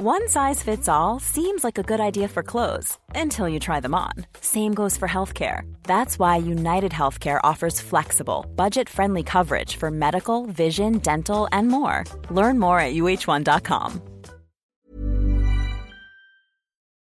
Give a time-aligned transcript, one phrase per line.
[0.00, 3.96] One size fits all seems like a good idea for clothes until you try them
[3.96, 4.12] on.
[4.40, 5.62] Same goes for healthcare.
[5.88, 12.04] That's why United Healthcare offers flexible, budget friendly coverage for medical, vision, dental, and more.
[12.30, 14.00] Learn more at uh1.com.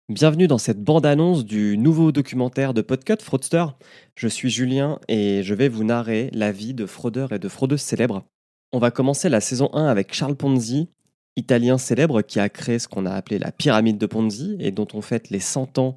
[0.09, 3.67] Bienvenue dans cette bande-annonce du nouveau documentaire de Podcut Fraudster.
[4.15, 7.79] Je suis Julien et je vais vous narrer la vie de fraudeurs et de fraudeuses
[7.79, 8.25] célèbres.
[8.73, 10.89] On va commencer la saison 1 avec Charles Ponzi,
[11.35, 14.87] italien célèbre qui a créé ce qu'on a appelé la pyramide de Ponzi et dont
[14.93, 15.95] on fête les 100 ans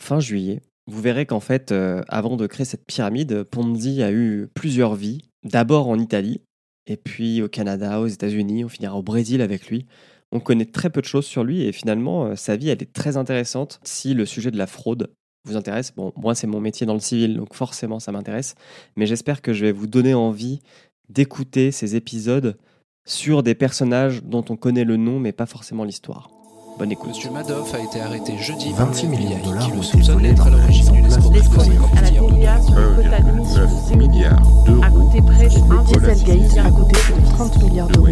[0.00, 0.60] fin juillet.
[0.86, 5.22] Vous verrez qu'en fait, euh, avant de créer cette pyramide, Ponzi a eu plusieurs vies.
[5.44, 6.40] D'abord en Italie,
[6.86, 9.86] et puis au Canada, aux États-Unis, on finira au Brésil avec lui.
[10.32, 12.92] On connaît très peu de choses sur lui et finalement, euh, sa vie, elle est
[12.92, 13.80] très intéressante.
[13.84, 15.12] Si le sujet de la fraude
[15.44, 18.54] vous intéresse, bon, moi, c'est mon métier dans le civil, donc forcément, ça m'intéresse.
[18.96, 20.60] Mais j'espère que je vais vous donner envie
[21.08, 22.56] d'écouter ces épisodes
[23.04, 26.30] sur des personnages dont on connaît le nom mais pas forcément l'histoire.
[26.78, 27.10] Bonne écoute.
[27.10, 30.14] Monsieur Madoff a été arrêté jeudi 26 milliards de dollars qui le ont été soupçonne
[30.14, 33.88] volés d'être à dans d'une place de à la TVA sur une quota d'émission de
[33.88, 34.82] 6 milliards d'euros.
[34.82, 38.06] a coûté près de 1 Nicolas Dieselgate a coûté plus de 30 milliards d'euros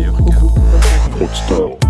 [1.20, 1.89] au cas.